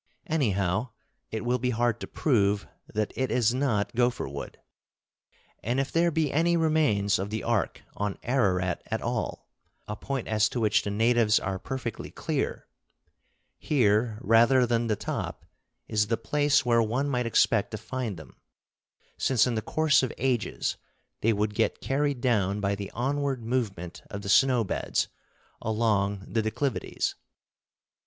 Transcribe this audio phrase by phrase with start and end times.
[0.25, 0.89] Anyhow,
[1.29, 4.59] it will be hard to prove that it is not gopher wood.
[5.61, 9.47] And if there be any remains of the Ark on Ararat at all,
[9.87, 12.65] a point as to which the natives are perfectly clear,
[13.59, 15.45] here rather than the top
[15.87, 18.37] is the place where one might expect to find them,
[19.19, 20.77] since in the course of ages
[21.19, 25.09] they would get carried down by the onward movement of the snow beds
[25.61, 27.13] along the declivities.